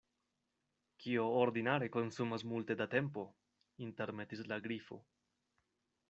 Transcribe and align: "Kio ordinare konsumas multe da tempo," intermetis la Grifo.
"Kio 1.03 1.25
ordinare 1.41 1.89
konsumas 1.95 2.45
multe 2.53 2.77
da 2.79 2.87
tempo," 2.93 3.25
intermetis 3.89 4.41
la 4.53 4.57
Grifo. 4.69 4.99